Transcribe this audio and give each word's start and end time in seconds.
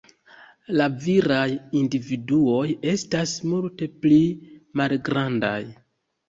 La 0.79 0.85
viraj 1.01 1.43
individuoj 1.81 2.63
estas 2.93 3.35
multe 3.53 3.91
pli 4.07 4.19
malgrandaj. 4.83 5.55